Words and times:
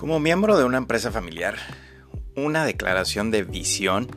Como 0.00 0.18
miembro 0.18 0.56
de 0.56 0.64
una 0.64 0.78
empresa 0.78 1.12
familiar, 1.12 1.56
una 2.34 2.64
declaración 2.64 3.30
de 3.30 3.42
visión 3.42 4.08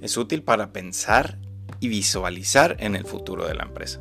es 0.00 0.16
útil 0.16 0.42
para 0.42 0.72
pensar 0.72 1.36
y 1.78 1.88
visualizar 1.88 2.78
en 2.80 2.96
el 2.96 3.04
futuro 3.04 3.46
de 3.46 3.52
la 3.52 3.64
empresa. 3.64 4.00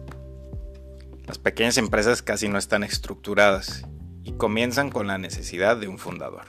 Las 1.28 1.38
pequeñas 1.38 1.78
empresas 1.78 2.22
casi 2.22 2.48
no 2.48 2.58
están 2.58 2.86
estructuradas 2.86 3.86
y 4.24 4.32
comienzan 4.32 4.92
con 4.92 5.08
la 5.08 5.18
necesidad 5.18 5.76
de 5.76 5.90
un 5.90 5.98
fundador. 5.98 6.46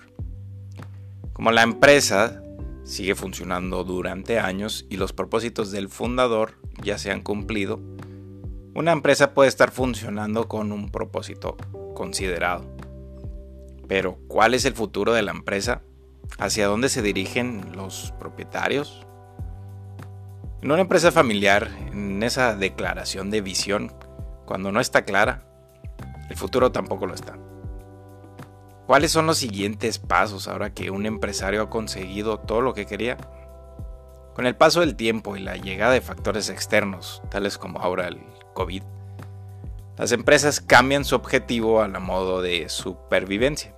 Como 1.33 1.51
la 1.51 1.63
empresa 1.63 2.41
sigue 2.85 3.17
funcionando 3.17 3.83
durante 3.83 4.39
años 4.39 4.87
y 4.89 4.99
los 4.99 5.13
propósitos 5.13 5.73
del 5.73 5.89
fundador 5.89 6.61
ya 6.81 6.97
se 6.97 7.11
han 7.11 7.23
cumplido, 7.23 7.81
una 8.77 8.93
empresa 8.93 9.35
puede 9.35 9.49
estar 9.49 9.73
funcionando 9.73 10.47
con 10.47 10.71
un 10.71 10.93
propósito 10.93 11.57
considerado 11.93 12.79
pero, 13.91 14.21
¿cuál 14.29 14.55
es 14.55 14.65
el 14.67 14.75
futuro 14.75 15.15
de 15.15 15.23
la 15.23 15.33
empresa? 15.33 15.83
¿Hacia 16.39 16.69
dónde 16.69 16.89
se 16.89 17.03
dirigen 17.03 17.73
los 17.75 18.15
propietarios? 18.21 19.05
En 20.63 20.71
una 20.71 20.83
empresa 20.83 21.11
familiar, 21.11 21.69
en 21.91 22.23
esa 22.23 22.55
declaración 22.55 23.33
de 23.33 23.41
visión, 23.41 23.93
cuando 24.47 24.71
no 24.71 24.79
está 24.79 25.05
clara, 25.05 25.43
el 26.29 26.37
futuro 26.37 26.71
tampoco 26.71 27.05
lo 27.07 27.15
está. 27.15 27.37
¿Cuáles 28.87 29.11
son 29.11 29.27
los 29.27 29.39
siguientes 29.39 29.99
pasos 29.99 30.47
ahora 30.47 30.73
que 30.73 30.93
un 30.93 31.05
empresario 31.05 31.61
ha 31.63 31.69
conseguido 31.69 32.39
todo 32.39 32.61
lo 32.61 32.75
que 32.75 32.87
quería? 32.87 33.17
Con 34.37 34.47
el 34.47 34.55
paso 34.55 34.79
del 34.79 34.95
tiempo 34.95 35.37
y 35.37 35.41
la 35.41 35.57
llegada 35.57 35.95
de 35.95 36.01
factores 36.01 36.49
externos, 36.49 37.23
tales 37.29 37.59
como 37.59 37.81
ahora 37.81 38.07
el 38.07 38.21
COVID, 38.55 38.85
las 39.99 40.13
empresas 40.13 40.61
cambian 40.61 41.05
su 41.05 41.17
objetivo 41.17 41.83
a 41.83 41.89
la 41.89 41.99
modo 41.99 42.41
de 42.41 42.69
supervivencia. 42.69 43.75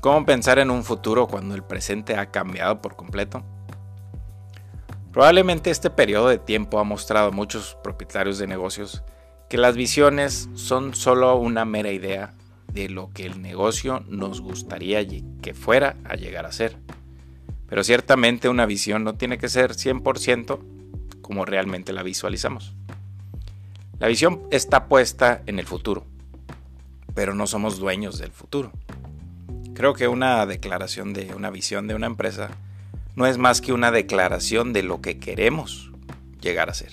¿Cómo 0.00 0.24
pensar 0.24 0.58
en 0.58 0.70
un 0.70 0.82
futuro 0.82 1.26
cuando 1.26 1.54
el 1.54 1.62
presente 1.62 2.16
ha 2.16 2.30
cambiado 2.30 2.80
por 2.80 2.96
completo? 2.96 3.44
Probablemente 5.12 5.70
este 5.70 5.90
periodo 5.90 6.28
de 6.28 6.38
tiempo 6.38 6.78
ha 6.78 6.84
mostrado 6.84 7.28
a 7.28 7.32
muchos 7.32 7.76
propietarios 7.82 8.38
de 8.38 8.46
negocios 8.46 9.02
que 9.50 9.58
las 9.58 9.76
visiones 9.76 10.48
son 10.54 10.94
solo 10.94 11.36
una 11.36 11.66
mera 11.66 11.92
idea 11.92 12.32
de 12.72 12.88
lo 12.88 13.10
que 13.10 13.26
el 13.26 13.42
negocio 13.42 14.02
nos 14.08 14.40
gustaría 14.40 15.06
que 15.42 15.52
fuera 15.52 15.96
a 16.04 16.14
llegar 16.14 16.46
a 16.46 16.52
ser. 16.52 16.78
Pero 17.68 17.84
ciertamente 17.84 18.48
una 18.48 18.64
visión 18.64 19.04
no 19.04 19.16
tiene 19.16 19.36
que 19.36 19.50
ser 19.50 19.72
100% 19.72 20.60
como 21.20 21.44
realmente 21.44 21.92
la 21.92 22.02
visualizamos. 22.02 22.74
La 23.98 24.08
visión 24.08 24.44
está 24.50 24.86
puesta 24.86 25.42
en 25.44 25.58
el 25.58 25.66
futuro, 25.66 26.06
pero 27.12 27.34
no 27.34 27.46
somos 27.46 27.78
dueños 27.78 28.18
del 28.18 28.32
futuro. 28.32 28.72
Creo 29.80 29.94
que 29.94 30.08
una 30.08 30.44
declaración 30.44 31.14
de 31.14 31.34
una 31.34 31.48
visión 31.48 31.88
de 31.88 31.94
una 31.94 32.06
empresa 32.06 32.50
no 33.16 33.24
es 33.24 33.38
más 33.38 33.62
que 33.62 33.72
una 33.72 33.90
declaración 33.90 34.74
de 34.74 34.82
lo 34.82 35.00
que 35.00 35.18
queremos 35.18 35.90
llegar 36.42 36.68
a 36.68 36.74
ser. 36.74 36.92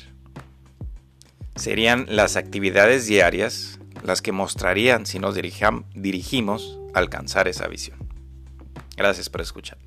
Serían 1.57 2.05
las 2.07 2.37
actividades 2.37 3.05
diarias 3.05 3.81
las 4.05 4.21
que 4.21 4.31
mostrarían 4.31 5.05
si 5.05 5.19
nos 5.19 5.35
dirigimos 5.35 6.79
a 6.93 6.99
alcanzar 6.99 7.49
esa 7.49 7.67
visión. 7.67 7.97
Gracias 8.95 9.29
por 9.29 9.41
escuchar. 9.41 9.77